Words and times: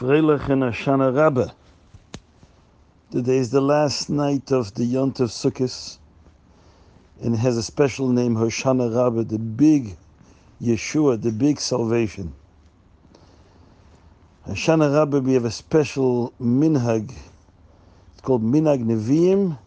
Freilich 0.00 0.48
and 0.48 0.62
Hoshana 0.62 1.14
Rabbah. 1.14 1.50
Today 3.10 3.36
is 3.36 3.50
the 3.50 3.60
last 3.60 4.08
night 4.08 4.50
of 4.50 4.72
the 4.72 4.84
Yont 4.86 5.20
of 5.20 5.28
Sukkot, 5.28 5.98
and 7.20 7.34
it 7.34 7.36
has 7.36 7.58
a 7.58 7.62
special 7.62 8.08
name, 8.08 8.34
Hoshana 8.34 8.96
Rabbah, 8.96 9.24
the 9.24 9.38
big 9.38 9.98
Yeshua, 10.58 11.20
the 11.20 11.30
big 11.30 11.60
salvation. 11.60 12.32
Hoshana 14.48 14.90
Rabbah, 14.90 15.18
we 15.18 15.34
have 15.34 15.44
a 15.44 15.50
special 15.50 16.32
minhag. 16.40 17.12
It's 18.12 18.22
called 18.22 18.42
Minhag 18.42 18.82
Nevi'im, 18.82 19.58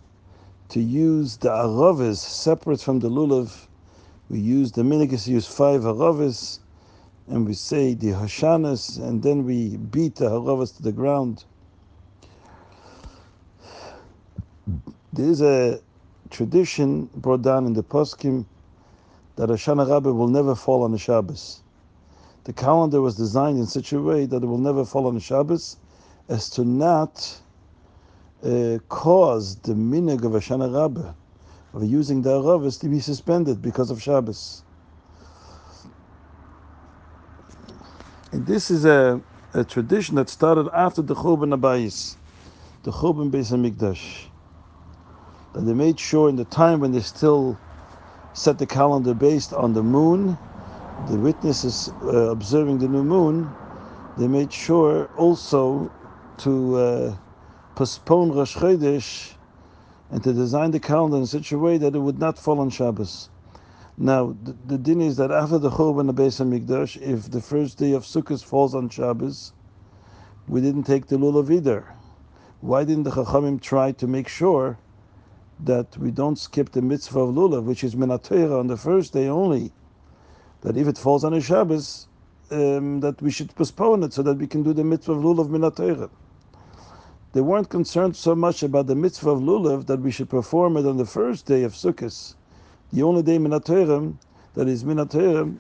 to 0.70 0.80
use 0.80 1.38
the 1.38 1.50
aravis 1.50 2.18
separate 2.18 2.82
from 2.82 3.00
the 3.00 3.08
lulav. 3.08 3.68
We 4.32 4.40
use 4.40 4.72
the 4.72 4.82
minhag 4.82 5.14
is 5.14 5.26
to 5.26 5.32
use 5.32 5.46
five 5.46 5.82
aravis 5.82 6.58
and 7.28 7.46
we 7.46 7.54
say 7.54 7.94
the 7.94 8.12
Hoshanas, 8.12 9.00
and 9.00 9.24
then 9.24 9.46
we 9.46 9.78
beat 9.78 10.16
the 10.16 10.30
Haravas 10.30 10.76
to 10.78 10.84
the 10.84 10.92
ground. 10.92 11.46
There 15.14 15.30
is 15.30 15.42
a 15.42 15.80
tradition 16.30 17.10
brought 17.16 17.42
down 17.42 17.66
in 17.66 17.74
the 17.74 17.84
Poskim 17.84 18.46
that 19.36 19.50
Hoshana 19.50 19.90
Rabbah 19.90 20.12
will 20.12 20.28
never 20.28 20.56
fall 20.56 20.84
on 20.84 20.94
a 20.94 20.98
Shabbos. 20.98 21.62
The 22.44 22.54
calendar 22.54 23.02
was 23.02 23.16
designed 23.16 23.58
in 23.58 23.68
such 23.68 23.94
a 23.94 24.02
way 24.02 24.26
that 24.26 24.44
it 24.44 24.46
will 24.46 24.58
never 24.58 24.84
fall 24.86 25.08
on 25.08 25.16
a 25.16 25.20
Shabbos 25.20 25.78
as 26.30 26.50
to 26.52 26.66
not 26.66 27.40
uh, 28.44 28.80
cause 28.90 29.56
the 29.58 29.74
minig 29.74 30.26
of 30.26 30.34
Hoshana 30.34 30.74
Rabbah 30.74 31.14
of 31.74 31.84
using 31.84 32.22
the 32.22 32.30
Haravas 32.30 32.80
to 32.82 32.90
be 32.90 33.00
suspended 33.00 33.62
because 33.62 33.90
of 33.90 34.02
Shabbos. 34.02 34.64
And 38.34 38.48
this 38.48 38.72
is 38.72 38.84
a, 38.84 39.22
a 39.54 39.64
tradition 39.64 40.16
that 40.16 40.28
started 40.28 40.68
after 40.74 41.04
the 41.04 41.14
Churban 41.14 41.56
Habayis, 41.56 42.16
the 42.82 42.90
Churban 42.90 43.30
Beis 43.30 43.52
Hamikdash. 43.52 44.26
That 45.54 45.62
they 45.62 45.74
made 45.76 46.00
sure 46.00 46.30
in 46.30 46.36
the 46.36 46.46
time 46.46 46.80
when 46.80 46.94
they 46.94 47.02
still 47.02 47.60
set 48.34 48.58
the 48.58 48.66
calendar 48.66 49.14
based 49.14 49.54
on 49.54 49.74
the 49.74 49.84
moon, 49.84 50.36
the 51.12 51.18
witnesses 51.18 51.92
uh, 52.02 52.32
observing 52.32 52.80
the 52.80 52.88
new 52.88 53.04
moon, 53.04 53.48
they 54.18 54.28
made 54.28 54.52
sure 54.52 55.12
also 55.16 55.92
to 56.40 56.76
uh, 56.76 57.16
postpone 57.76 58.32
Rosh 58.32 58.56
Chodesh 58.56 59.34
and 60.10 60.24
to 60.24 60.34
design 60.34 60.72
the 60.72 60.80
calendar 60.80 61.18
in 61.18 61.28
such 61.28 61.52
a 61.52 61.58
way 61.60 61.78
that 61.78 61.94
it 61.94 62.00
would 62.00 62.18
not 62.18 62.40
fall 62.40 62.60
on 62.60 62.72
Shabbos. 62.72 63.30
Now, 63.98 64.36
the, 64.44 64.56
the 64.66 64.78
din 64.80 65.02
is 65.02 65.18
that 65.18 65.30
after 65.30 65.60
the 65.60 65.70
Churban 65.70 66.10
of 66.10 66.16
Beis 66.16 66.42
Hamikdash, 66.42 67.00
if 67.00 67.30
the 67.30 67.40
first 67.40 67.78
day 67.78 67.94
of 67.94 68.06
Sukkot 68.06 68.44
falls 68.44 68.74
on 68.74 68.90
Shabbos, 68.90 69.54
we 70.48 70.62
didn't 70.62 70.86
take 70.86 71.06
the 71.06 71.18
lulav 71.18 71.52
either. 71.52 71.94
Why 72.60 72.86
didn't 72.86 73.04
the 73.04 73.12
Chachamim 73.12 73.62
try 73.62 73.92
to 73.92 74.08
make 74.08 74.28
sure 74.28 74.80
that 75.60 75.96
we 76.00 76.10
don't 76.10 76.40
skip 76.40 76.72
the 76.72 76.82
mitzvah 76.82 77.20
of 77.20 77.36
lulav, 77.36 77.66
which 77.66 77.84
is 77.84 77.96
min 77.96 78.10
haTorah 78.10 78.60
on 78.60 78.66
the 78.66 78.78
first 78.78 79.14
day 79.14 79.28
only? 79.28 79.72
That 80.62 80.76
if 80.76 80.88
it 80.88 80.98
falls 80.98 81.24
on 81.24 81.36
a 81.36 81.40
Shabbos, 81.40 82.08
um, 82.50 83.00
that 83.02 83.22
we 83.22 83.30
should 83.30 83.54
postpone 83.54 84.02
it 84.02 84.14
so 84.14 84.24
that 84.24 84.40
we 84.40 84.48
can 84.48 84.64
do 84.64 84.74
the 84.74 84.84
mitzvah 84.84 85.14
of 85.14 85.22
lulav 85.22 85.50
min 85.52 85.62
haTorah. 85.62 86.10
They 87.34 87.42
weren't 87.42 87.70
concerned 87.70 88.16
so 88.16 88.34
much 88.34 88.64
about 88.64 88.88
the 88.88 88.96
mitzvah 88.96 89.30
of 89.30 89.40
lulav 89.42 89.86
that 89.86 90.00
we 90.00 90.10
should 90.10 90.32
perform 90.32 90.78
it 90.78 90.88
on 90.88 90.98
the 90.98 91.06
first 91.06 91.46
day 91.46 91.62
of 91.62 91.74
Sukkot 91.74 92.34
the 92.94 93.02
only 93.04 93.24
day 93.24 93.38
Minaterem 93.40 94.18
that 94.54 94.68
is 94.68 94.84
Minaterem, 94.84 95.58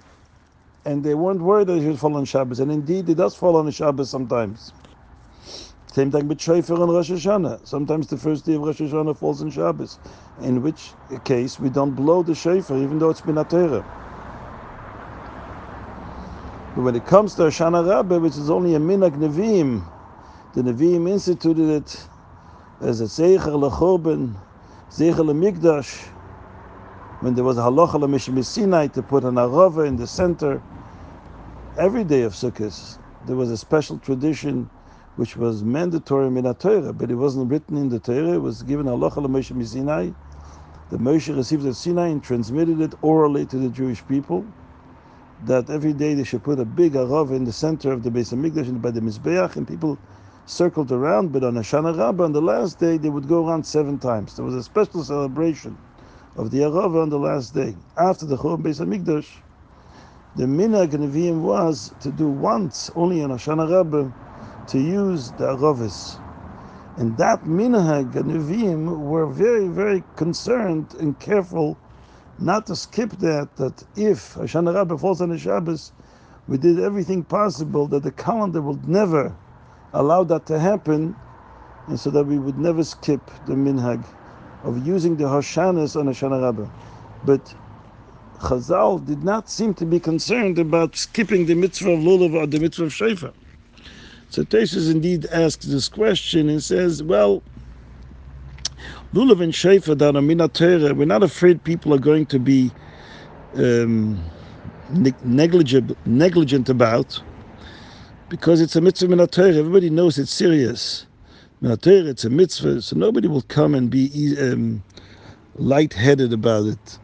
and 0.85 1.03
they 1.03 1.15
weren't 1.15 1.41
worried 1.41 1.67
that 1.67 1.77
it 1.77 1.81
should 1.81 1.99
fall 1.99 2.15
on 2.15 2.25
Shabbos, 2.25 2.59
and 2.59 2.71
indeed 2.71 3.09
it 3.09 3.15
does 3.15 3.35
fall 3.35 3.55
on 3.55 3.69
Shabbos 3.71 4.09
sometimes. 4.09 4.71
Same 5.91 6.11
thing 6.11 6.27
with 6.27 6.41
Shofar 6.41 6.81
and 6.81 6.91
Rosh 6.91 7.11
Hashanah. 7.11 7.67
Sometimes 7.67 8.07
the 8.07 8.17
first 8.17 8.45
day 8.45 8.53
of 8.53 8.61
Rosh 8.61 8.81
Hashanah 8.81 9.17
falls 9.17 9.41
on 9.41 9.49
Shabbos, 9.49 9.99
in 10.41 10.61
which 10.61 10.91
case 11.23 11.59
we 11.59 11.69
don't 11.69 11.95
blow 11.95 12.21
the 12.21 12.35
Shofar 12.35 12.77
even 12.77 12.99
though 12.99 13.09
it's 13.09 13.21
Minaterem. 13.21 13.83
But 16.75 16.81
when 16.81 16.95
it 16.95 17.05
comes 17.05 17.35
to 17.35 17.43
Hoshana 17.43 17.87
Rabbah, 17.87 18.19
which 18.19 18.37
is 18.37 18.49
only 18.49 18.75
a 18.75 18.79
Minag 18.79 19.17
Nevi'im, 19.17 19.83
the 20.53 20.61
Nevi'im 20.61 21.09
instituted 21.09 21.69
it 21.69 22.07
as 22.81 23.01
a 23.01 23.05
Zeicher 23.05 23.39
Lechorben, 23.39 24.35
Zeicher 24.89 25.23
Lemikdash, 25.23 26.09
when 27.23 27.35
there 27.35 27.45
was 27.45 27.57
a 27.57 27.61
halacha 27.61 27.93
l'Moshe 27.93 28.33
miSinai 28.33 28.91
to 28.91 29.01
put 29.01 29.23
an 29.23 29.35
arava 29.35 29.87
in 29.87 29.95
the 29.95 30.05
center, 30.05 30.61
every 31.77 32.03
day 32.03 32.23
of 32.23 32.33
Sukkot 32.33 32.97
there 33.25 33.37
was 33.37 33.49
a 33.49 33.55
special 33.55 33.97
tradition 33.99 34.69
which 35.15 35.37
was 35.37 35.63
mandatory 35.63 36.27
in 36.27 36.53
Torah, 36.55 36.91
but 36.91 37.09
it 37.09 37.15
wasn't 37.15 37.49
written 37.49 37.77
in 37.77 37.87
the 37.87 37.97
Torah. 37.97 38.33
It 38.33 38.41
was 38.41 38.61
given 38.63 38.87
halacha 38.87 39.23
l'Moshe 39.23 39.53
miSinai. 39.53 40.13
The 40.89 40.97
Moshe 40.97 41.33
received 41.33 41.65
at 41.65 41.77
Sinai 41.77 42.09
and 42.09 42.21
transmitted 42.21 42.81
it 42.81 42.93
orally 43.01 43.45
to 43.45 43.57
the 43.57 43.69
Jewish 43.69 44.05
people. 44.05 44.45
That 45.45 45.69
every 45.69 45.93
day 45.93 46.15
they 46.15 46.25
should 46.25 46.43
put 46.43 46.59
a 46.59 46.65
big 46.65 46.91
arav 46.91 47.33
in 47.33 47.45
the 47.45 47.53
center 47.53 47.93
of 47.93 48.03
the 48.03 48.09
Beis 48.09 48.33
Hamikdash 48.33 48.67
and 48.67 48.81
by 48.81 48.91
the 48.91 48.99
Mizbeach, 48.99 49.55
and 49.55 49.65
people 49.65 49.97
circled 50.45 50.91
around. 50.91 51.31
But 51.31 51.45
on 51.45 51.53
Hoshana 51.53 51.97
Rabbah, 51.97 52.25
on 52.25 52.33
the 52.33 52.41
last 52.41 52.79
day, 52.79 52.97
they 52.97 53.09
would 53.09 53.29
go 53.29 53.47
around 53.47 53.65
seven 53.65 53.97
times. 53.97 54.35
There 54.35 54.43
was 54.43 54.55
a 54.55 54.63
special 54.63 55.05
celebration 55.05 55.77
of 56.35 56.51
the 56.51 56.59
Arava 56.59 57.03
on 57.03 57.09
the 57.09 57.19
last 57.19 57.53
day. 57.53 57.75
After 57.97 58.25
the 58.25 58.37
Churban 58.37 58.63
Beis 58.63 58.79
Hamikdash, 58.79 59.29
the 60.35 60.45
Minhag 60.45 60.91
Nevi'im 60.91 61.41
was 61.41 61.93
to 62.01 62.11
do 62.11 62.27
once, 62.27 62.89
only 62.95 63.21
on 63.21 63.29
Hoshana 63.29 63.69
Rabbah, 63.69 64.09
to 64.67 64.79
use 64.79 65.31
the 65.33 65.45
Aravis. 65.45 66.17
And 66.97 67.15
that 67.17 67.43
Minhag 67.43 68.13
Nevi'im 68.13 69.07
were 69.07 69.27
very, 69.27 69.67
very 69.67 70.03
concerned 70.15 70.95
and 70.99 71.19
careful 71.19 71.77
not 72.39 72.65
to 72.67 72.75
skip 72.75 73.11
that, 73.19 73.55
that 73.57 73.83
if 73.95 74.33
Hoshana 74.35 74.73
Rabbah 74.73 74.97
falls 74.97 75.21
on 75.21 75.31
a 75.31 75.37
Shabbos, 75.37 75.91
we 76.47 76.57
did 76.57 76.79
everything 76.79 77.23
possible 77.23 77.87
that 77.87 78.03
the 78.03 78.11
calendar 78.11 78.61
would 78.61 78.89
never 78.89 79.35
allow 79.93 80.23
that 80.23 80.47
to 80.47 80.59
happen, 80.59 81.15
and 81.87 81.99
so 81.99 82.09
that 82.09 82.25
we 82.25 82.39
would 82.39 82.57
never 82.57 82.83
skip 82.83 83.21
the 83.45 83.53
Minhag 83.53 84.03
of 84.63 84.85
using 84.87 85.17
the 85.17 85.25
Hoshanas 85.25 85.95
on 85.95 86.07
Hoshana 86.07 86.41
Rabbah. 86.41 86.69
But 87.25 87.53
Chazal 88.39 89.05
did 89.05 89.23
not 89.23 89.49
seem 89.49 89.73
to 89.75 89.85
be 89.85 89.99
concerned 89.99 90.59
about 90.59 90.95
skipping 90.95 91.45
the 91.45 91.55
mitzvah 91.55 91.91
of 91.91 91.99
Lulav 91.99 92.33
or 92.33 92.47
the 92.47 92.59
mitzvah 92.59 92.85
of 92.85 92.93
Shofar. 92.93 93.33
So 94.29 94.43
Tesis 94.43 94.89
indeed 94.91 95.25
asks 95.27 95.65
this 95.65 95.87
question 95.87 96.49
and 96.49 96.63
says, 96.63 97.03
well, 97.03 97.43
Lulav 99.13 99.41
and 99.41 99.53
Shofar 99.53 99.95
that 99.95 100.15
are 100.15 100.93
we're 100.93 101.05
not 101.05 101.23
afraid 101.23 101.63
people 101.63 101.93
are 101.93 101.99
going 101.99 102.25
to 102.27 102.39
be 102.39 102.71
um, 103.55 104.21
negligent, 105.23 105.95
negligent 106.07 106.69
about 106.69 107.21
because 108.29 108.59
it's 108.59 108.75
a 108.75 108.81
mitzvah 108.81 109.07
Minatera. 109.07 109.55
Everybody 109.55 109.89
knows 109.89 110.17
it's 110.17 110.33
serious 110.33 111.05
it's 111.63 112.25
a 112.25 112.29
mitzvah, 112.29 112.81
so 112.81 112.95
nobody 112.97 113.27
will 113.27 113.41
come 113.43 113.73
and 113.73 113.89
be 113.89 114.35
um, 114.39 114.83
light-headed 115.55 116.33
about 116.33 116.65
it. 116.65 116.99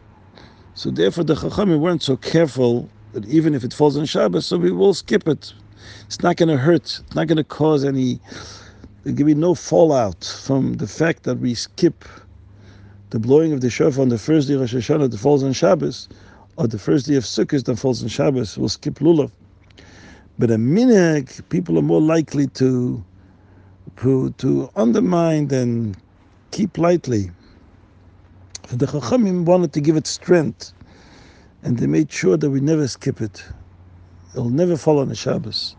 So 0.74 0.90
therefore, 0.90 1.24
the 1.24 1.34
Chachamim 1.34 1.80
weren't 1.80 2.02
so 2.02 2.16
careful 2.16 2.88
that 3.12 3.26
even 3.26 3.54
if 3.54 3.64
it 3.64 3.72
falls 3.72 3.96
on 3.96 4.04
Shabbos, 4.04 4.46
so 4.46 4.58
we 4.58 4.70
will 4.70 4.94
skip 4.94 5.26
it. 5.26 5.52
It's 6.06 6.22
not 6.22 6.36
going 6.36 6.50
to 6.50 6.58
hurt. 6.58 7.00
It's 7.00 7.14
not 7.14 7.26
going 7.26 7.38
to 7.38 7.44
cause 7.44 7.84
any. 7.84 8.20
There 9.04 9.14
will 9.14 9.24
be 9.24 9.34
no 9.34 9.54
fallout 9.54 10.24
from 10.24 10.74
the 10.74 10.86
fact 10.86 11.22
that 11.22 11.36
we 11.36 11.54
skip 11.54 12.04
the 13.10 13.18
blowing 13.18 13.52
of 13.52 13.62
the 13.62 13.70
shofar 13.70 14.02
on 14.02 14.10
the 14.10 14.18
first 14.18 14.46
day 14.46 14.54
of 14.54 14.60
Rosh 14.60 14.74
Hashanah 14.74 15.10
that 15.10 15.18
falls 15.18 15.42
on 15.42 15.52
Shabbos, 15.52 16.08
or 16.56 16.66
the 16.66 16.78
first 16.78 17.06
day 17.06 17.14
of 17.14 17.24
Sukkot 17.24 17.64
that 17.64 17.76
falls 17.76 18.02
on 18.02 18.08
Shabbos. 18.08 18.58
We'll 18.58 18.68
skip 18.68 18.94
lulav. 18.96 19.32
But 20.38 20.50
a 20.50 20.56
minhag, 20.56 21.48
people 21.48 21.78
are 21.78 21.82
more 21.82 22.00
likely 22.00 22.46
to 22.48 23.02
to, 24.00 24.30
to 24.38 24.70
undermine 24.76 25.52
and 25.52 25.96
keep 26.50 26.78
lightly. 26.78 27.30
The 28.68 28.86
Chachamim 28.86 29.44
wanted 29.44 29.72
to 29.74 29.80
give 29.80 29.96
it 29.96 30.06
strength, 30.06 30.72
and 31.62 31.78
they 31.78 31.86
made 31.86 32.10
sure 32.10 32.36
that 32.36 32.48
we 32.48 32.60
never 32.60 32.88
skip 32.88 33.20
it. 33.20 33.44
It'll 34.32 34.48
never 34.48 34.76
fall 34.76 35.00
on 35.00 35.10
a 35.10 35.14
Shabbos. 35.14 35.76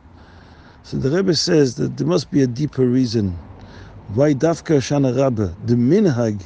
So 0.83 0.97
the 0.97 1.09
Rebbe 1.09 1.33
says 1.35 1.75
that 1.75 1.97
there 1.97 2.07
must 2.07 2.29
be 2.31 2.41
a 2.41 2.47
deeper 2.47 2.85
reason 2.85 3.37
why 4.13 4.33
Dafka 4.33 4.77
Shana 4.77 5.17
Rabbah, 5.17 5.53
the 5.65 5.75
minhag, 5.75 6.43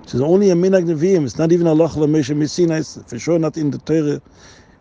which 0.00 0.14
is 0.14 0.20
only 0.20 0.50
a 0.50 0.54
minhag 0.54 0.84
neviim, 0.84 1.24
it's 1.24 1.36
not 1.36 1.52
even 1.52 1.66
a 1.66 1.74
loch 1.74 1.96
l'mesha 1.96 2.36
misina, 2.36 2.78
it's 2.78 3.10
for 3.10 3.18
sure 3.18 3.38
not 3.38 3.56
in 3.56 3.70
the 3.70 3.78
Torah 3.78 4.22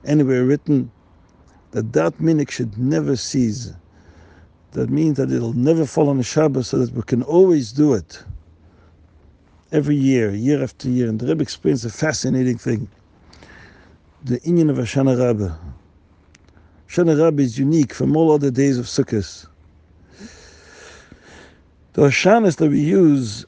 anywhere 0.06 0.46
written, 0.46 0.92
that 1.72 1.92
that 1.94 2.20
minhag 2.20 2.52
should 2.52 2.78
never 2.78 3.16
cease. 3.16 3.72
That 4.72 4.90
means 4.90 5.18
that 5.18 5.32
it'll 5.32 5.54
never 5.54 5.86
fall 5.86 6.10
on 6.10 6.20
a 6.20 6.24
Shabbos 6.24 6.68
so 6.68 6.80
that 6.80 6.94
we 6.94 7.02
can 7.04 7.24
always 7.24 7.72
do 7.72 7.94
it. 7.94 8.24
Every 9.72 9.96
year, 9.96 10.32
year 10.32 10.64
after 10.64 10.90
year. 10.90 11.10
And 11.10 11.20
the 11.20 11.28
Rebbe 11.28 11.42
explains 11.42 11.84
a 11.86 11.90
fascinating 11.90 12.58
thing. 12.58 12.90
The 14.24 14.40
Inyan 14.42 14.70
of 14.70 14.78
Hoshana 14.78 15.18
Rabbah. 15.18 15.56
Hoshana 16.88 17.22
Rabbah 17.22 17.42
is 17.42 17.58
unique 17.58 17.94
from 17.94 18.16
all 18.16 18.32
other 18.32 18.52
days 18.52 18.78
of 18.78 18.86
Sukkot. 18.86 19.48
The 21.94 22.04
Hashanas 22.04 22.58
that 22.58 22.70
we 22.70 22.80
use 22.80 23.46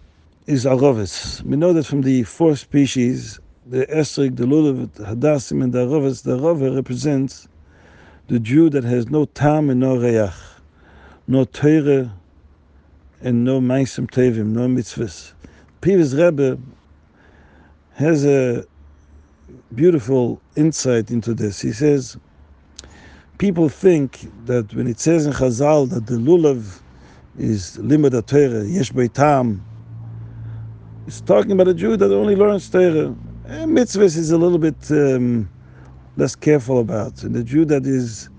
is 0.47 0.65
Aravis. 0.65 1.43
We 1.43 1.55
know 1.55 1.73
that 1.73 1.85
from 1.85 2.01
the 2.01 2.23
four 2.23 2.55
species, 2.55 3.39
the 3.67 3.85
Esrik, 3.85 4.35
the 4.37 4.45
Lulav, 4.45 4.91
the 4.93 5.03
Hadassim, 5.03 5.63
and 5.63 5.71
the 5.71 5.85
Aravis, 5.85 6.23
the 6.23 6.37
Arava 6.37 6.75
represents 6.75 7.47
the 8.27 8.39
Jew 8.39 8.69
that 8.71 8.83
has 8.83 9.09
no 9.09 9.25
Tam 9.25 9.69
and 9.69 9.79
no 9.79 9.95
Reach, 9.95 10.31
no 11.29 11.45
Teire, 11.45 12.11
and 13.21 13.45
no 13.45 13.61
Maisim 13.61 14.09
Tevim, 14.09 14.47
no 14.47 14.67
mitzvahs. 14.67 15.33
Previous 15.79 16.13
Rebbe 16.13 16.57
has 17.93 18.25
a 18.25 18.65
beautiful 19.75 20.41
insight 20.55 21.11
into 21.11 21.35
this. 21.35 21.61
He 21.61 21.71
says, 21.71 22.17
people 23.37 23.69
think 23.69 24.27
that 24.45 24.73
when 24.73 24.87
it 24.87 24.99
says 24.99 25.27
in 25.27 25.33
Chazal 25.33 25.87
that 25.91 26.07
the 26.07 26.15
Lulav 26.15 26.81
is 27.37 27.77
limud 27.77 28.25
Torah, 28.25 28.65
yesh 28.65 28.91
tam. 29.13 29.63
It's 31.05 31.21
talking 31.21 31.51
about 31.51 31.67
a 31.67 31.75
Jew 31.75 31.95
that 31.95 32.11
only 32.11 32.35
learns 32.35 32.67
Torah. 32.71 33.15
And 33.45 33.77
mitzvahs 33.77 34.17
is 34.17 34.31
a 34.31 34.37
little 34.37 34.57
bit 34.57 34.89
um, 34.89 35.47
less 36.17 36.35
careful 36.35 36.79
about. 36.79 37.21
And 37.21 37.35
the 37.35 37.43
Jew 37.43 37.65
that 37.65 37.85
is 37.85 38.29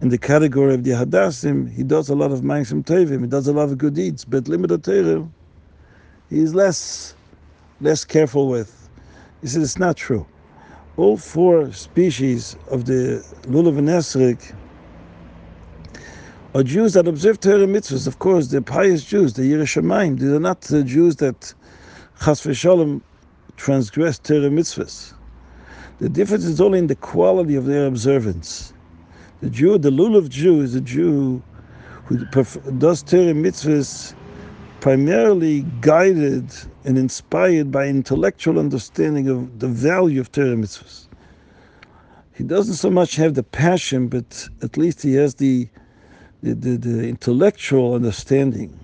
in 0.00 0.08
the 0.08 0.18
category 0.18 0.74
of 0.74 0.84
the 0.84 0.90
Hadassim, 0.90 1.70
he 1.70 1.82
does 1.82 2.08
a 2.08 2.14
lot 2.14 2.32
of 2.32 2.40
Ma'asim 2.40 2.84
Tevim, 2.84 3.22
he 3.22 3.26
does 3.26 3.48
a 3.48 3.52
lot 3.52 3.68
of 3.68 3.78
good 3.78 3.94
deeds, 3.94 4.24
but 4.24 4.48
limited 4.48 4.82
limud 4.82 5.04
Torah, 5.04 5.28
he's 6.30 6.54
less, 6.54 7.14
less 7.80 8.04
careful 8.04 8.48
with. 8.48 8.88
He 9.40 9.48
says 9.48 9.62
it's 9.62 9.78
not 9.78 9.96
true. 9.96 10.26
All 10.96 11.16
four 11.16 11.72
species 11.72 12.56
of 12.70 12.84
the 12.86 13.24
Lulav 13.42 13.78
and 13.78 13.88
Esrik 13.88 14.54
are 16.54 16.62
Jews 16.62 16.92
that 16.94 17.08
observe 17.08 17.40
Torah 17.40 17.66
mitzvahs. 17.66 18.06
Of 18.06 18.18
course, 18.18 18.48
they're 18.48 18.60
pious 18.60 19.04
Jews, 19.04 19.34
they're 19.34 19.44
yirei 19.44 19.62
shamayim. 19.62 20.18
These 20.18 20.30
are 20.30 20.40
not 20.40 20.60
the 20.60 20.84
Jews 20.84 21.16
that 21.16 21.54
Chas 22.22 22.42
v'shalom 22.42 23.00
transgress 23.56 24.22
Torah 24.22 24.50
mitzvahs. 24.50 25.14
The 25.98 26.08
difference 26.08 26.44
is 26.44 26.60
only 26.60 26.78
in 26.80 26.88
the 26.88 26.96
quality 26.96 27.54
of 27.56 27.66
their 27.66 27.86
observance. 27.86 28.73
The 29.44 29.50
Jew, 29.50 29.76
the 29.76 29.90
lulav 29.90 30.30
Jew, 30.30 30.62
is 30.62 30.74
a 30.74 30.80
Jew 30.80 31.42
who 32.06 32.16
does 32.78 33.02
Torah 33.02 33.34
mitzvahs 33.34 34.14
primarily 34.80 35.66
guided 35.82 36.46
and 36.86 36.96
inspired 36.96 37.70
by 37.70 37.86
intellectual 37.86 38.58
understanding 38.58 39.28
of 39.28 39.58
the 39.58 39.68
value 39.68 40.18
of 40.18 40.32
Torah 40.32 40.56
mitzvahs. 40.56 41.08
He 42.32 42.42
doesn't 42.42 42.76
so 42.76 42.88
much 42.88 43.16
have 43.16 43.34
the 43.34 43.42
passion, 43.42 44.08
but 44.08 44.48
at 44.62 44.78
least 44.78 45.02
he 45.02 45.12
has 45.16 45.34
the 45.34 45.68
the, 46.42 46.54
the, 46.54 46.78
the 46.78 47.06
intellectual 47.06 47.92
understanding, 47.92 48.74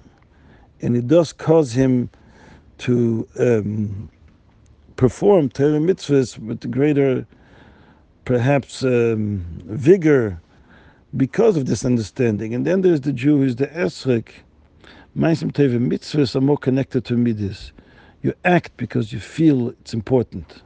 and 0.82 0.94
it 0.94 1.08
does 1.08 1.32
cause 1.32 1.72
him 1.72 2.10
to 2.76 3.26
um, 3.38 4.10
perform 4.96 5.48
Torah 5.48 5.80
mitzvahs 5.80 6.38
with 6.38 6.70
greater, 6.70 7.26
perhaps, 8.26 8.84
um, 8.84 9.42
vigor 9.64 10.38
because 11.16 11.56
of 11.56 11.66
this 11.66 11.84
understanding. 11.84 12.54
And 12.54 12.66
then 12.66 12.82
there's 12.82 13.02
the 13.02 13.12
Jew 13.12 13.38
who's 13.38 13.56
the 13.56 13.66
Esrik. 13.68 14.28
Maisim 15.16 15.52
Teva 15.52 15.78
mitzvahs 15.78 16.36
are 16.36 16.40
more 16.40 16.58
connected 16.58 17.04
to 17.06 17.16
midas. 17.16 17.72
You 18.22 18.34
act 18.44 18.76
because 18.76 19.12
you 19.12 19.20
feel 19.20 19.70
it's 19.70 19.94
important 19.94 20.62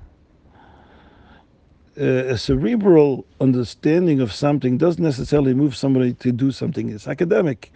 uh, 2.01 2.27
a 2.27 2.39
cerebral 2.39 3.25
understanding 3.41 4.21
of 4.21 4.33
something 4.33 4.79
doesn't 4.79 5.03
necessarily 5.03 5.55
move 5.55 5.77
somebody 5.77 6.13
to 6.15 6.33
do 6.33 6.51
something. 6.51 6.89
It's 6.89 7.07
academic. 7.07 7.73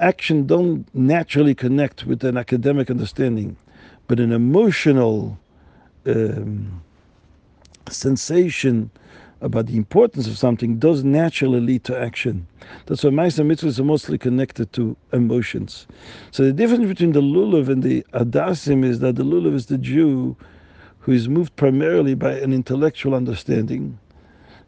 Action 0.00 0.46
don't 0.46 0.92
naturally 0.94 1.54
connect 1.54 2.06
with 2.06 2.24
an 2.24 2.36
academic 2.36 2.90
understanding, 2.90 3.56
but 4.08 4.18
an 4.18 4.32
emotional 4.32 5.38
um, 6.06 6.82
sensation 7.88 8.90
about 9.40 9.66
the 9.66 9.76
importance 9.76 10.26
of 10.26 10.36
something 10.36 10.78
does 10.78 11.02
naturally 11.02 11.60
lead 11.60 11.84
to 11.84 11.98
action. 11.98 12.46
That's 12.86 13.04
why 13.04 13.10
Maisa 13.10 13.44
mitzvahs 13.44 13.78
are 13.78 13.84
mostly 13.84 14.18
connected 14.18 14.72
to 14.74 14.96
emotions. 15.12 15.86
So 16.30 16.44
the 16.44 16.52
difference 16.52 16.86
between 16.86 17.12
the 17.12 17.22
lulav 17.22 17.68
and 17.68 17.82
the 17.82 18.04
Hadassim 18.12 18.84
is 18.84 19.00
that 19.00 19.16
the 19.16 19.24
lulav 19.24 19.54
is 19.54 19.66
the 19.66 19.78
Jew 19.78 20.36
who 21.00 21.12
is 21.12 21.28
moved 21.28 21.56
primarily 21.56 22.14
by 22.14 22.32
an 22.32 22.52
intellectual 22.52 23.14
understanding. 23.14 23.98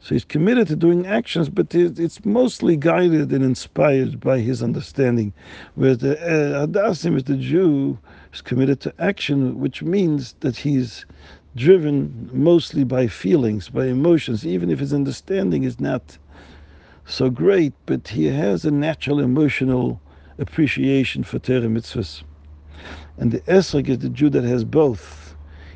So 0.00 0.16
he's 0.16 0.24
committed 0.24 0.66
to 0.68 0.74
doing 0.74 1.06
actions, 1.06 1.48
but 1.48 1.72
it's 1.74 2.24
mostly 2.24 2.76
guided 2.76 3.30
and 3.30 3.44
inspired 3.44 4.18
by 4.18 4.40
his 4.40 4.60
understanding. 4.60 5.32
Whereas 5.76 5.98
the 5.98 6.18
uh, 6.18 6.66
Hadassim 6.66 7.16
is 7.16 7.24
the 7.24 7.36
Jew 7.36 7.98
is 8.32 8.40
committed 8.40 8.80
to 8.80 8.94
action, 8.98 9.60
which 9.60 9.82
means 9.82 10.34
that 10.40 10.56
he's 10.56 11.06
driven 11.56 12.30
mostly 12.32 12.84
by 12.84 13.06
feelings, 13.06 13.68
by 13.68 13.86
emotions, 13.86 14.46
even 14.46 14.70
if 14.70 14.78
his 14.78 14.92
understanding 14.92 15.64
is 15.64 15.80
not 15.80 16.18
so 17.04 17.30
great, 17.30 17.72
but 17.86 18.08
he 18.08 18.26
has 18.26 18.64
a 18.64 18.70
natural 18.70 19.20
emotional 19.20 20.00
appreciation 20.38 21.24
for 21.24 21.38
Torah 21.38 21.62
mitzvahs. 21.62 22.22
And 23.18 23.32
the 23.32 23.40
Esrik 23.40 23.88
is 23.88 23.98
the 23.98 24.08
Jew 24.08 24.30
that 24.30 24.44
has 24.44 24.64
both 24.64 25.22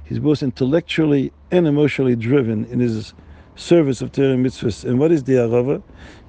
He's 0.06 0.20
both 0.20 0.42
intellectually 0.42 1.32
and 1.50 1.66
emotionally 1.66 2.14
driven 2.14 2.64
in 2.66 2.78
his 2.78 3.12
service 3.56 4.00
of 4.00 4.12
Torah 4.12 4.36
mitzvahs. 4.36 4.84
And 4.84 5.00
what 5.00 5.10
is 5.10 5.24
the 5.24 5.34
Arava? 5.34 5.82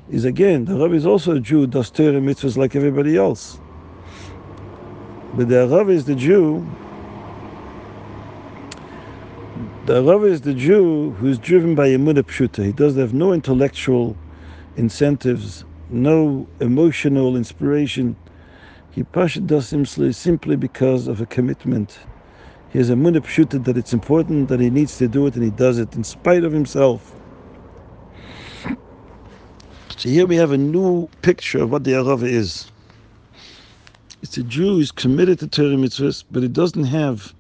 Is 0.10 0.26
again, 0.26 0.66
the 0.66 0.74
Arava 0.74 0.96
is 0.96 1.06
also 1.06 1.36
a 1.36 1.40
Jew, 1.40 1.68
does 1.68 1.92
Torah 1.92 2.14
mitzvahs 2.14 2.58
like 2.58 2.76
everybody 2.76 3.16
else. 3.18 3.60
But 5.36 5.50
the 5.50 5.56
Arava 5.56 5.92
is 5.92 6.06
the 6.06 6.16
Jew. 6.16 6.68
The 9.88 10.02
Arava 10.04 10.30
is 10.30 10.42
the 10.42 10.54
Jew 10.54 11.12
who's 11.12 11.40
driven 11.40 11.74
by 11.74 11.88
Emunah 11.88 12.24
Pshuta. 12.24 12.66
He 12.66 12.74
doesn't 12.74 13.00
have 13.00 13.14
no 13.14 13.32
intellectual 13.32 14.18
incentives, 14.76 15.64
no 15.90 16.46
emotional 16.60 17.38
inspiration. 17.38 18.18
He 18.92 19.04
pasha 19.04 19.40
does 19.40 19.70
simply 19.70 20.12
simply 20.12 20.58
because 20.58 21.08
of 21.08 21.22
a 21.22 21.26
commitment 21.26 22.00
he 22.70 22.80
has 22.80 22.90
a 22.90 22.96
munah 22.96 23.22
pshuta 23.22 23.64
that 23.64 23.78
it's 23.78 23.94
important 23.94 24.50
that 24.50 24.60
he 24.60 24.70
needs 24.70 24.98
to 24.98 25.08
do 25.08 25.26
it 25.26 25.36
and 25.36 25.44
he 25.46 25.52
does 25.52 25.80
it 25.80 25.96
in 25.96 26.04
spite 26.04 26.44
of 26.44 26.52
himself. 26.52 27.14
So 29.96 30.10
here 30.10 30.26
we 30.26 30.36
have 30.36 30.52
a 30.52 30.58
new 30.58 31.08
picture 31.22 31.64
of 31.64 31.72
what 31.72 31.86
the 31.86 31.92
Arava 31.92 32.28
is. 32.28 32.70
It's 34.22 34.38
a 34.38 34.44
Jew 34.44 34.76
who's 34.76 34.92
committed 34.92 35.40
to 35.40 35.48
Torah 35.48 35.78
mitzvahs, 35.78 36.26
but 36.30 36.44
he 36.44 36.50
doesn't 36.50 36.84
have 36.84 37.34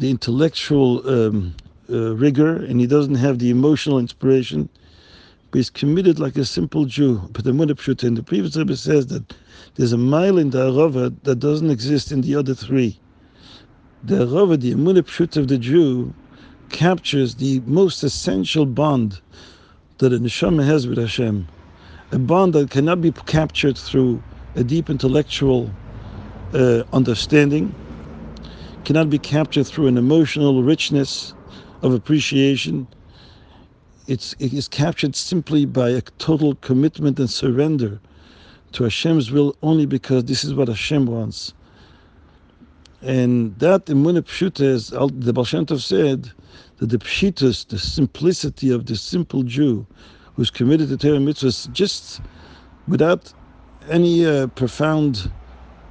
the 0.00 0.10
intellectual 0.10 1.06
um, 1.06 1.54
uh, 1.90 2.16
rigor 2.16 2.56
and 2.56 2.80
he 2.80 2.86
doesn't 2.86 3.16
have 3.16 3.38
the 3.38 3.50
emotional 3.50 3.98
inspiration, 3.98 4.66
but 5.50 5.58
he's 5.58 5.68
committed 5.68 6.18
like 6.18 6.36
a 6.36 6.44
simple 6.44 6.86
Jew. 6.86 7.18
But 7.32 7.44
the 7.44 7.52
Pshuta, 7.52 8.04
in 8.04 8.14
the 8.14 8.22
previous 8.22 8.56
Rebbe 8.56 8.76
says 8.76 9.08
that 9.08 9.34
there's 9.74 9.92
a 9.92 9.98
mile 9.98 10.38
in 10.38 10.50
the 10.50 10.70
Arava 10.70 11.14
that 11.24 11.36
doesn't 11.36 11.70
exist 11.70 12.12
in 12.12 12.22
the 12.22 12.34
other 12.34 12.54
three. 12.54 12.98
The 14.04 14.26
Rava, 14.26 14.56
the 14.56 14.72
Emunah 14.72 15.02
Pshut 15.02 15.36
of 15.36 15.48
the 15.48 15.58
Jew, 15.58 16.14
captures 16.70 17.34
the 17.34 17.60
most 17.66 18.02
essential 18.02 18.64
bond 18.64 19.20
that 19.98 20.14
a 20.14 20.18
neshama 20.18 20.64
has 20.64 20.86
with 20.86 20.96
Hashem, 20.96 21.46
a 22.12 22.18
bond 22.18 22.54
that 22.54 22.70
cannot 22.70 23.02
be 23.02 23.12
captured 23.12 23.76
through 23.76 24.22
a 24.54 24.64
deep 24.64 24.88
intellectual 24.88 25.70
uh, 26.54 26.84
understanding, 26.94 27.74
cannot 28.90 29.08
be 29.08 29.20
captured 29.20 29.62
through 29.68 29.86
an 29.86 29.96
emotional 29.96 30.64
richness 30.64 31.32
of 31.82 31.94
appreciation. 31.94 32.88
It's, 34.08 34.34
it 34.40 34.52
is 34.52 34.66
captured 34.66 35.14
simply 35.14 35.64
by 35.64 35.90
a 35.90 36.00
total 36.18 36.56
commitment 36.56 37.20
and 37.20 37.30
surrender 37.30 38.00
to 38.72 38.82
Hashem's 38.82 39.30
will 39.30 39.54
only 39.62 39.86
because 39.86 40.24
this 40.24 40.42
is 40.42 40.54
what 40.54 40.66
Hashem 40.66 41.06
wants. 41.06 41.54
And 43.00 43.56
that 43.60 43.86
Emunah 43.86 44.22
Pshuta, 44.22 44.62
as 44.62 44.88
the 44.88 45.32
Baal 45.32 45.44
Shem 45.44 45.66
Tov 45.66 45.80
said, 45.80 46.32
that 46.78 46.88
the 46.88 46.98
Pshitus, 46.98 47.68
the 47.68 47.78
simplicity 47.78 48.72
of 48.72 48.86
the 48.86 48.96
simple 48.96 49.44
Jew 49.44 49.86
who's 50.34 50.50
committed 50.50 50.88
to 50.88 50.96
Torah 50.96 51.18
mitzvahs 51.18 51.70
just 51.72 52.20
without 52.88 53.32
any 53.88 54.26
uh, 54.26 54.48
profound 54.48 55.30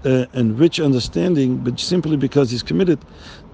uh, 0.05 0.25
and 0.33 0.57
rich 0.59 0.79
understanding, 0.79 1.57
but 1.57 1.79
simply 1.79 2.17
because 2.17 2.51
he's 2.51 2.63
committed, 2.63 2.99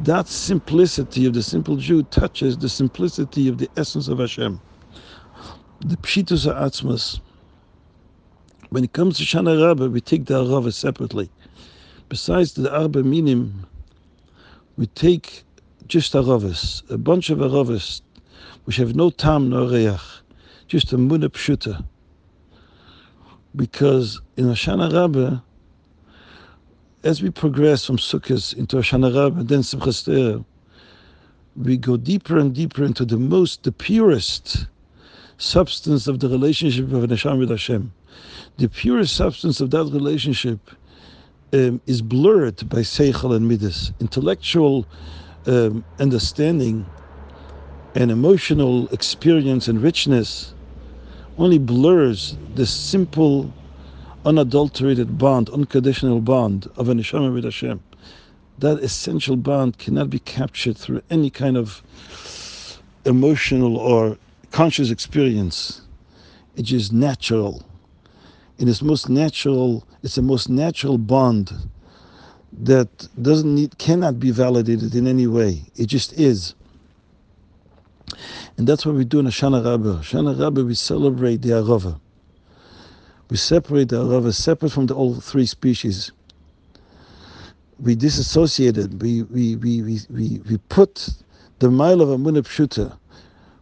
that 0.01 0.27
simplicity 0.27 1.25
of 1.25 1.33
the 1.33 1.43
simple 1.43 1.75
Jew 1.77 2.03
touches 2.03 2.57
the 2.57 2.69
simplicity 2.69 3.47
of 3.47 3.57
the 3.57 3.69
essence 3.77 4.07
of 4.07 4.19
Hashem. 4.19 4.59
The 5.81 5.97
Pshitus 5.97 6.45
Atzmas. 6.51 7.19
When 8.69 8.83
it 8.83 8.93
comes 8.93 9.17
to 9.17 9.23
Shana 9.23 9.65
Rabbah, 9.65 9.87
we 9.87 10.01
take 10.01 10.25
the 10.25 10.43
Arava 10.43 10.73
separately 10.73 11.29
besides 12.09 12.53
the 12.53 12.73
Arba 12.73 13.03
Minim, 13.03 13.65
we 14.77 14.87
take 14.87 15.43
just 15.87 16.13
Aravis, 16.13 16.89
a 16.89 16.97
bunch 16.97 17.29
of 17.29 17.39
Aravis, 17.39 18.01
which 18.65 18.77
have 18.77 18.95
no 18.95 19.09
Tam 19.09 19.49
nor 19.49 19.67
Reach, 19.67 19.99
just 20.67 20.93
a 20.93 20.97
Munah 20.97 21.29
Pshuta. 21.29 21.83
Because 23.55 24.21
in 24.37 24.45
Hoshana 24.45 24.91
Rabbah, 24.93 25.41
as 27.05 27.21
we 27.21 27.29
progress 27.29 27.85
from 27.85 27.97
Sukkot 27.97 28.57
into 28.57 28.77
Rabbah 28.77 29.39
and 29.39 29.47
then 29.47 29.59
Simchas 29.59 30.43
we 31.55 31.77
go 31.77 31.95
deeper 31.95 32.38
and 32.38 32.53
deeper 32.53 32.83
into 32.83 33.05
the 33.05 33.17
most, 33.17 33.63
the 33.63 33.71
purest 33.71 34.65
substance 35.38 36.07
of 36.07 36.19
the 36.19 36.27
relationship 36.27 36.91
of 36.91 37.03
Neshama 37.03 37.39
with 37.39 37.51
Hashem. 37.51 37.93
The 38.57 38.67
purest 38.67 39.15
substance 39.15 39.62
of 39.62 39.69
that 39.71 39.85
relationship 39.85 40.59
um, 41.53 41.79
is 41.85 42.01
blurred 42.01 42.67
by 42.67 42.79
Seichel 42.79 43.35
and 43.35 43.47
Midas. 43.47 43.93
Intellectual 44.00 44.85
um, 45.45 45.85
understanding 46.00 46.85
and 47.93 48.12
emotional 48.12 48.88
experience 48.89 49.67
and 49.67 49.81
richness 49.81 50.53
only 51.38 51.59
blurs 51.59 52.35
the 52.55 52.65
simple, 52.65 53.53
unadulterated 54.25 55.17
bond, 55.17 55.50
unconditional 55.50 56.20
bond 56.20 56.67
of 56.75 56.89
an 56.89 57.00
neshama 57.00 57.32
with 57.34 57.44
Hashem. 57.44 57.82
That 58.58 58.79
essential 58.79 59.36
bond 59.36 59.77
cannot 59.77 60.10
be 60.10 60.20
captured 60.20 60.77
through 60.77 61.01
any 61.10 61.29
kind 61.29 61.58
of 61.58 61.84
emotional 63.05 63.77
or 63.77 64.17
conscious 64.51 64.89
experience. 64.89 65.82
It 66.55 66.72
is 66.72 66.91
natural. 66.91 67.63
In 68.58 68.67
its 68.67 68.82
most 68.82 69.10
natural, 69.10 69.86
it's 70.01 70.15
the 70.15 70.22
most 70.22 70.50
natural 70.50 70.98
bond 70.98 71.51
that 72.53 73.08
doesn't 73.22 73.53
need, 73.53 73.77
cannot 73.77 74.20
be 74.20 74.32
validated 74.32 74.96
in 74.96 75.08
any 75.08 75.27
way. 75.27 75.63
It 75.75 75.88
just 75.88 76.13
is. 76.13 76.55
And 78.58 78.65
that's 78.65 78.86
what 78.86 78.96
we 78.96 79.03
do 79.03 79.20
in 79.20 79.25
Hoshana 79.25 79.63
Rabbah. 79.63 80.00
Hoshana 80.00 80.39
Rabbah, 80.39 80.63
we 80.63 80.75
celebrate 80.75 81.41
the 81.41 81.50
Arava. 81.50 82.00
We 83.29 83.38
separate 83.38 83.89
the 83.89 84.03
Arava 84.03 84.34
separate 84.34 84.72
from 84.72 84.86
the 84.86 84.94
all 84.94 85.15
three 85.15 85.46
species. 85.46 86.12
We 87.79 87.96
disassociated. 87.96 89.01
We, 89.01 89.24
we, 89.24 89.55
we, 89.55 89.82
we, 89.82 90.00
we, 90.10 90.41
we 90.50 90.58
put 90.70 91.10
the 91.60 91.72
mile 91.72 92.01
of 92.01 92.10
Amunah 92.10 92.98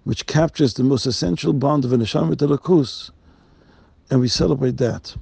which 0.03 0.25
captures 0.25 0.73
the 0.73 0.83
most 0.83 1.05
essential 1.05 1.53
bond 1.53 1.85
of 1.85 1.93
an 1.93 2.01
Neshama 2.01 2.35
Lakus, 2.35 3.11
and 4.09 4.19
we 4.19 4.27
celebrate 4.27 4.77
that. 4.77 5.15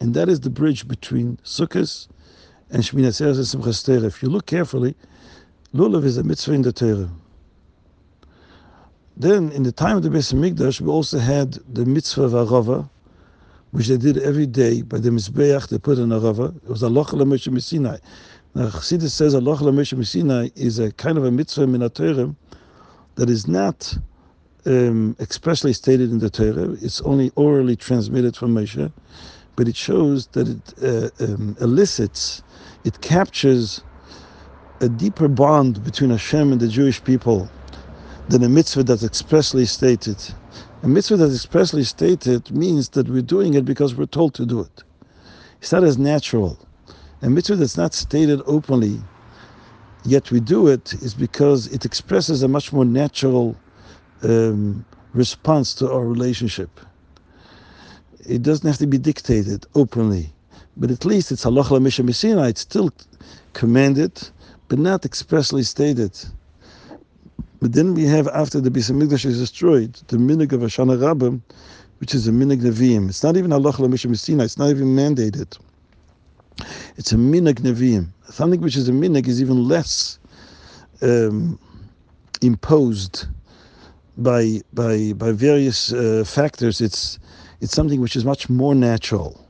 And 0.00 0.14
that 0.14 0.28
is 0.28 0.40
the 0.40 0.50
bridge 0.50 0.88
between 0.88 1.36
Sukkot 1.44 2.08
and 2.70 2.82
Shmini 2.82 3.06
Atzeres 3.08 3.54
Simchas 3.54 4.04
If 4.04 4.22
you 4.22 4.30
look 4.30 4.46
carefully, 4.46 4.94
Lulav 5.74 6.04
is 6.04 6.16
a 6.16 6.22
mitzvah 6.22 6.52
in 6.52 6.62
the 6.62 6.72
Torah. 6.72 7.10
Then, 9.16 9.52
in 9.52 9.62
the 9.62 9.72
time 9.72 9.98
of 9.98 10.02
the 10.02 10.08
Beis 10.08 10.32
Hamikdash, 10.32 10.80
we 10.80 10.88
also 10.88 11.18
had 11.18 11.52
the 11.72 11.84
mitzvah 11.84 12.22
of 12.22 12.32
Arava, 12.32 12.88
which 13.74 13.88
they 13.88 13.96
did 13.96 14.18
every 14.18 14.46
day 14.46 14.82
by 14.82 14.98
the 14.98 15.10
Mizbeach, 15.10 15.66
they 15.68 15.78
put 15.78 15.98
an 15.98 16.10
Arava. 16.10 16.54
It 16.62 16.68
was 16.68 16.84
Allah 16.84 17.04
Moshe 17.06 17.60
Sinai. 17.60 17.96
Now, 18.54 18.68
Chassidus 18.68 19.10
says 19.10 19.34
Allah 19.34 19.56
Moshe 19.56 20.06
Sinai 20.06 20.50
is 20.54 20.78
a 20.78 20.92
kind 20.92 21.18
of 21.18 21.24
a 21.24 21.32
mitzvah 21.32 21.64
in 21.64 21.72
the 21.72 22.34
that 23.16 23.28
is 23.28 23.48
not 23.48 23.98
um, 24.64 25.16
expressly 25.18 25.72
stated 25.72 26.12
in 26.12 26.20
the 26.20 26.30
Torah. 26.30 26.70
It's 26.80 27.00
only 27.00 27.32
orally 27.34 27.74
transmitted 27.74 28.36
from 28.36 28.54
Moshe, 28.54 28.92
but 29.56 29.66
it 29.66 29.74
shows 29.74 30.28
that 30.28 30.48
it 30.48 31.10
uh, 31.20 31.24
um, 31.24 31.56
elicits, 31.60 32.44
it 32.84 33.00
captures 33.00 33.82
a 34.82 34.88
deeper 34.88 35.26
bond 35.26 35.82
between 35.82 36.10
Hashem 36.10 36.52
and 36.52 36.60
the 36.60 36.68
Jewish 36.68 37.02
people 37.02 37.50
than 38.28 38.44
a 38.44 38.48
mitzvah 38.48 38.84
that's 38.84 39.02
expressly 39.02 39.66
stated. 39.66 40.16
A 40.84 40.86
mitzvah 40.86 41.16
that's 41.16 41.34
expressly 41.34 41.82
stated 41.82 42.50
means 42.50 42.90
that 42.90 43.08
we're 43.08 43.22
doing 43.22 43.54
it 43.54 43.64
because 43.64 43.94
we're 43.94 44.04
told 44.04 44.34
to 44.34 44.44
do 44.44 44.60
it. 44.60 44.82
It's 45.62 45.72
not 45.72 45.82
as 45.82 45.96
natural. 45.96 46.58
A 47.22 47.30
mitzvah 47.30 47.56
that's 47.56 47.78
not 47.78 47.94
stated 47.94 48.42
openly, 48.44 49.00
yet 50.04 50.30
we 50.30 50.40
do 50.40 50.68
it, 50.68 50.92
is 50.92 51.14
because 51.14 51.68
it 51.68 51.86
expresses 51.86 52.42
a 52.42 52.48
much 52.48 52.70
more 52.70 52.84
natural 52.84 53.56
um, 54.24 54.84
response 55.14 55.72
to 55.76 55.90
our 55.90 56.04
relationship. 56.04 56.78
It 58.28 58.42
doesn't 58.42 58.66
have 58.66 58.76
to 58.76 58.86
be 58.86 58.98
dictated 58.98 59.64
openly, 59.74 60.34
but 60.76 60.90
at 60.90 61.06
least 61.06 61.32
it's 61.32 61.46
halach 61.46 61.70
la 61.70 62.44
It's 62.44 62.60
still 62.60 62.92
commanded, 63.54 64.28
but 64.68 64.78
not 64.78 65.06
expressly 65.06 65.62
stated. 65.62 66.12
But 67.64 67.72
then 67.72 67.94
we 67.94 68.04
have, 68.04 68.28
after 68.28 68.60
the 68.60 68.68
Beis 68.68 68.90
Hamikdash 68.90 69.24
is 69.24 69.38
destroyed, 69.38 69.94
the 70.08 70.18
minig 70.18 70.52
of 70.52 70.60
Hoshana 70.60 71.02
Rabbah, 71.02 71.38
which 71.96 72.14
is 72.14 72.28
a 72.28 72.30
minig 72.30 72.60
Nevi'im. 72.60 73.08
It's 73.08 73.22
not 73.22 73.38
even 73.38 73.54
Allah 73.54 73.72
Mishim 73.72 74.12
It's 74.42 74.58
not 74.58 74.68
even 74.68 74.88
mandated. 74.94 75.56
It's 76.98 77.12
a 77.12 77.16
minig 77.16 77.60
Nevi'im. 77.60 78.08
Something 78.28 78.60
which 78.60 78.76
is 78.76 78.90
a 78.90 78.92
minig 78.92 79.26
is 79.28 79.40
even 79.40 79.66
less 79.66 80.18
um, 81.00 81.58
imposed 82.42 83.28
by 84.18 84.60
by 84.74 85.14
by 85.14 85.32
various 85.32 85.90
uh, 85.94 86.22
factors. 86.26 86.82
It's 86.82 87.18
it's 87.62 87.72
something 87.72 87.98
which 88.02 88.14
is 88.14 88.26
much 88.26 88.50
more 88.50 88.74
natural. 88.74 89.40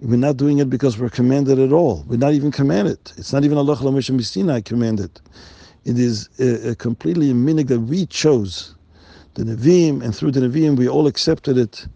We're 0.00 0.16
not 0.18 0.36
doing 0.36 0.58
it 0.58 0.68
because 0.68 0.98
we're 0.98 1.08
commanded 1.08 1.58
at 1.58 1.72
all. 1.72 2.04
We're 2.06 2.18
not 2.18 2.34
even 2.34 2.50
commanded. 2.50 2.98
It's 3.16 3.32
not 3.32 3.42
even 3.44 3.56
Allah 3.56 3.76
commanded. 4.62 5.20
It 5.84 5.98
is 5.98 6.28
a, 6.38 6.74
completely 6.76 7.30
a 7.30 7.34
minig 7.34 7.68
that 7.68 7.80
we 7.80 8.06
chose. 8.06 8.74
The 9.34 9.44
Nevi'im, 9.44 10.02
and 10.02 10.14
through 10.14 10.30
the 10.32 10.40
Nevi'im, 10.40 10.76
we 10.76 10.88
all 10.88 11.06
accepted 11.06 11.58
it 11.58 11.86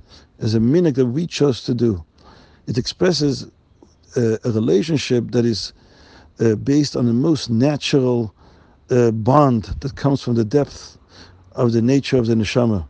as 0.40 0.54
a 0.54 0.58
minig 0.58 0.94
that 0.96 1.06
we 1.06 1.26
chose 1.26 1.62
to 1.64 1.74
do. 1.74 2.04
It 2.66 2.78
expresses 2.78 3.46
a, 4.16 4.38
a 4.44 4.50
relationship 4.50 5.30
that 5.30 5.44
is 5.44 5.72
uh, 6.40 6.56
based 6.56 6.96
on 6.96 7.06
the 7.06 7.12
most 7.12 7.48
natural 7.48 8.34
uh, 8.90 9.10
bond 9.10 9.64
that 9.80 9.94
comes 9.96 10.22
from 10.22 10.34
the 10.34 10.44
depth 10.44 10.98
of 11.52 11.72
the 11.72 11.82
nature 11.82 12.18
of 12.18 12.26
the 12.26 12.34
neshama, 12.34 12.86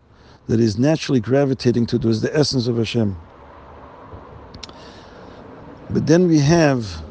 that 0.49 0.61
is 0.61 0.79
naturally 0.79 1.21
gravitating 1.21 1.87
to 1.87 1.99
towards 1.99 2.23
the 2.23 2.35
essence 2.37 2.67
of 2.67 2.77
Hashem. 2.77 3.17
But 5.91 6.07
then 6.07 6.27
we 6.27 6.39
have 6.41 7.05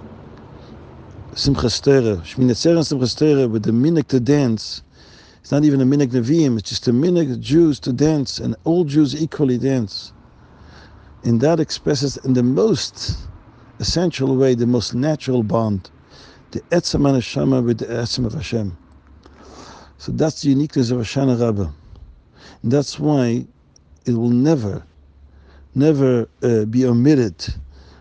Simchas 1.35 1.81
Torah, 1.83 2.13
and 2.13 2.49
Simchas 2.55 3.17
Torah, 3.17 3.49
with 3.49 3.63
the 3.63 3.71
minik 3.71 4.07
to 4.07 4.21
dance. 4.21 4.81
It's 5.41 5.51
not 5.51 5.65
even 5.65 5.81
a 5.81 5.85
minik 5.85 6.07
Nevi'im, 6.07 6.57
it's 6.57 6.69
just 6.69 6.87
a 6.87 6.93
minik 6.93 7.41
Jews 7.41 7.77
to 7.81 7.91
dance, 7.91 8.39
and 8.39 8.55
all 8.63 8.85
Jews 8.85 9.21
equally 9.21 9.57
dance. 9.57 10.13
And 11.25 11.41
that 11.41 11.59
expresses 11.59 12.15
in 12.23 12.35
the 12.35 12.43
most 12.43 13.17
essential 13.79 14.37
way, 14.37 14.55
the 14.55 14.65
most 14.65 14.95
natural 14.95 15.43
bond, 15.43 15.91
the 16.51 16.61
Etzem 16.71 17.21
Shama 17.21 17.61
with 17.61 17.79
the 17.79 17.87
Etzem 17.87 18.25
of 18.25 18.33
Hashem. 18.33 18.77
So 19.97 20.13
that's 20.13 20.41
the 20.41 20.51
uniqueness 20.51 20.89
of 20.89 20.99
Hoshana 20.99 21.37
Rabbah. 21.37 21.69
And 22.63 22.71
that's 22.71 22.97
why 22.97 23.45
it 24.05 24.13
will 24.13 24.29
never, 24.29 24.85
never 25.73 26.29
uh, 26.41 26.63
be 26.63 26.85
omitted. 26.85 27.45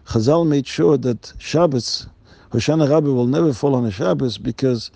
Chazal 0.07 0.47
made 0.47 0.69
sure 0.69 0.97
that 0.99 1.33
Shabbos 1.39 2.07
Hoshana 2.55 2.89
Rabbah 2.89 3.11
will 3.11 3.27
never 3.27 3.53
fall 3.53 3.75
on 3.75 3.85
a 3.85 3.91
Shabbos 3.91 4.39
because 4.39 4.93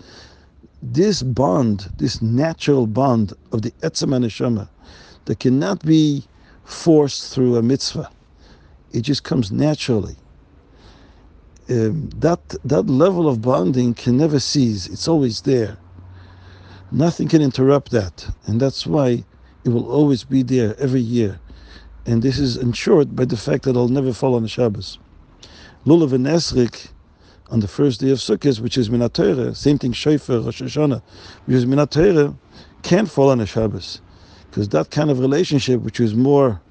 this 0.81 1.21
bond, 1.21 1.89
this 1.97 2.21
natural 2.21 2.87
bond 2.87 3.33
of 3.51 3.63
the 3.63 3.71
Etzem 3.81 4.17
Neshama, 4.17 4.69
that 5.25 5.39
cannot 5.39 5.85
be 5.85 6.23
forced 6.63 7.33
through 7.33 7.57
a 7.57 7.61
mitzvah. 7.61 8.09
It 8.93 9.01
just 9.01 9.25
comes 9.25 9.51
naturally. 9.51 10.15
Um, 11.69 12.09
that 12.15 12.39
that 12.63 12.83
level 12.83 13.27
of 13.27 13.41
bonding 13.41 13.93
can 13.93 14.15
never 14.15 14.39
cease. 14.39 14.87
It's 14.87 15.09
always 15.09 15.41
there. 15.41 15.77
Nothing 16.93 17.27
can 17.27 17.41
interrupt 17.41 17.91
that, 17.91 18.25
and 18.45 18.61
that's 18.61 18.87
why 18.87 19.25
it 19.65 19.69
will 19.69 19.91
always 19.91 20.23
be 20.23 20.43
there 20.43 20.79
every 20.79 21.01
year. 21.01 21.41
And 22.05 22.23
this 22.23 22.39
is 22.39 22.55
ensured 22.55 23.17
by 23.17 23.25
the 23.25 23.35
fact 23.35 23.63
that 23.63 23.71
it'll 23.71 23.89
never 23.89 24.13
fall 24.13 24.35
on 24.35 24.43
the 24.43 24.47
Shabbos. 24.47 24.97
Lulav 25.85 26.13
and 26.13 26.25
Esrik 26.25 26.87
on 27.51 27.59
the 27.59 27.67
first 27.67 27.99
day 27.99 28.11
of 28.11 28.19
Sukkot, 28.19 28.59
which 28.59 28.77
is 28.77 28.89
Minat 28.89 29.55
same 29.55 29.77
thing 29.77 29.91
Shofar, 29.91 30.39
Rosh 30.39 30.61
Hashanah, 30.61 31.01
which 31.45 31.55
is 31.55 32.33
can't 32.83 33.09
fall 33.09 33.29
on 33.29 33.41
a 33.41 33.45
Shabbos. 33.45 34.01
Because 34.49 34.69
that 34.69 34.91
kind 34.91 35.11
of 35.11 35.19
relationship, 35.19 35.81
which 35.81 35.99
is 35.99 36.15
more 36.15 36.61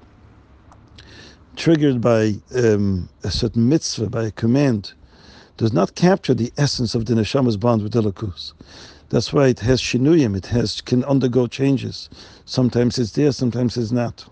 triggered 1.55 2.01
by 2.01 2.35
um, 2.55 3.09
a 3.23 3.31
certain 3.31 3.67
mitzvah, 3.69 4.09
by 4.09 4.25
a 4.25 4.31
command, 4.31 4.93
does 5.57 5.73
not 5.73 5.95
capture 5.95 6.33
the 6.33 6.51
essence 6.57 6.95
of 6.95 7.05
the 7.05 7.13
neshama's 7.13 7.57
bond 7.57 7.83
with 7.83 7.93
Elokus. 7.93 8.53
That's 9.09 9.33
why 9.33 9.47
it 9.47 9.59
has 9.59 9.81
shinuyim, 9.81 10.37
it 10.37 10.45
has 10.47 10.81
can 10.81 11.03
undergo 11.03 11.47
changes. 11.47 12.09
Sometimes 12.45 12.97
it's 12.97 13.11
there, 13.11 13.31
sometimes 13.31 13.75
it's 13.75 13.91
not. 13.91 14.25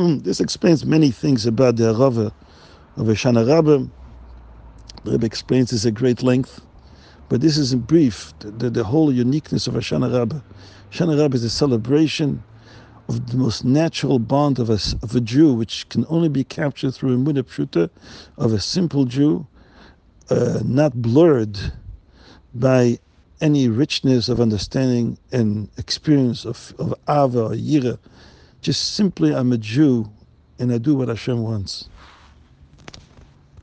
This 0.00 0.40
explains 0.40 0.86
many 0.86 1.10
things 1.10 1.44
about 1.44 1.76
the 1.76 1.94
Rava 1.94 2.32
of 2.96 3.06
Hoshana 3.06 3.46
Rabbah. 3.46 3.84
The 5.04 5.10
Rebbe 5.10 5.26
explains 5.26 5.70
this 5.70 5.84
at 5.84 5.92
great 5.92 6.22
length, 6.22 6.62
but 7.28 7.42
this 7.42 7.58
is 7.58 7.74
in 7.74 7.80
brief 7.80 8.32
the, 8.38 8.50
the, 8.50 8.70
the 8.70 8.84
whole 8.84 9.12
uniqueness 9.12 9.66
of 9.66 9.74
Hoshana 9.74 10.10
Rabbah. 10.16 10.40
Hoshana 10.90 11.20
Rabbah 11.20 11.34
is 11.34 11.44
a 11.44 11.50
celebration 11.50 12.42
of 13.08 13.30
the 13.30 13.36
most 13.36 13.62
natural 13.62 14.18
bond 14.18 14.58
of 14.58 14.70
a, 14.70 14.78
of 15.02 15.14
a 15.14 15.20
Jew, 15.20 15.52
which 15.52 15.86
can 15.90 16.06
only 16.08 16.30
be 16.30 16.44
captured 16.44 16.92
through 16.92 17.14
a 17.14 17.18
Muda 17.18 17.42
Pshuta 17.42 17.90
of 18.38 18.54
a 18.54 18.60
simple 18.60 19.04
Jew, 19.04 19.46
uh, 20.30 20.60
not 20.64 20.94
blurred 20.94 21.58
by 22.54 22.98
any 23.42 23.68
richness 23.68 24.30
of 24.30 24.40
understanding 24.40 25.18
and 25.30 25.68
experience 25.76 26.46
of, 26.46 26.74
of 26.78 26.94
Ava 27.08 27.44
or 27.46 27.50
Yira. 27.50 27.98
Just 28.60 28.94
simply, 28.94 29.34
I'm 29.34 29.52
a 29.52 29.58
Jew 29.58 30.10
and 30.58 30.72
I 30.72 30.78
do 30.78 30.94
what 30.94 31.08
Hashem 31.08 31.42
wants. 31.42 31.88